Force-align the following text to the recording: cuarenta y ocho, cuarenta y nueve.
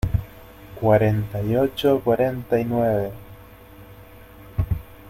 cuarenta 0.79 1.43
y 1.43 1.55
ocho, 1.55 2.01
cuarenta 2.03 2.59
y 2.59 2.65
nueve. 2.65 3.11